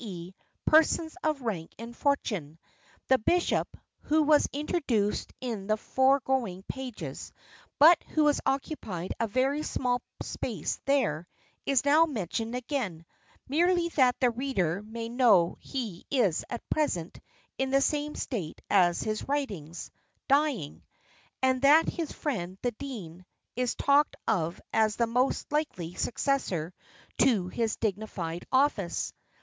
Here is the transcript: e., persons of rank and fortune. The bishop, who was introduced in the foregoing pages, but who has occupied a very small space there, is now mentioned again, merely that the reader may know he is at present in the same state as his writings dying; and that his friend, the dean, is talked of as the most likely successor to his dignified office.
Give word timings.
e., 0.03 0.33
persons 0.65 1.15
of 1.23 1.43
rank 1.43 1.71
and 1.77 1.95
fortune. 1.95 2.57
The 3.09 3.19
bishop, 3.19 3.77
who 4.05 4.23
was 4.23 4.47
introduced 4.51 5.31
in 5.39 5.67
the 5.67 5.77
foregoing 5.77 6.63
pages, 6.67 7.31
but 7.77 8.01
who 8.15 8.25
has 8.25 8.41
occupied 8.43 9.13
a 9.19 9.27
very 9.27 9.61
small 9.61 10.01
space 10.23 10.79
there, 10.85 11.27
is 11.67 11.85
now 11.85 12.07
mentioned 12.07 12.55
again, 12.55 13.05
merely 13.47 13.89
that 13.89 14.19
the 14.19 14.31
reader 14.31 14.81
may 14.81 15.07
know 15.07 15.57
he 15.59 16.03
is 16.09 16.43
at 16.49 16.67
present 16.71 17.19
in 17.59 17.69
the 17.69 17.79
same 17.79 18.15
state 18.15 18.59
as 18.71 19.03
his 19.03 19.27
writings 19.29 19.91
dying; 20.27 20.81
and 21.43 21.61
that 21.61 21.87
his 21.87 22.11
friend, 22.11 22.57
the 22.63 22.71
dean, 22.71 23.23
is 23.55 23.75
talked 23.75 24.15
of 24.27 24.59
as 24.73 24.95
the 24.95 25.05
most 25.05 25.51
likely 25.51 25.93
successor 25.93 26.73
to 27.19 27.49
his 27.49 27.75
dignified 27.75 28.47
office. 28.51 29.13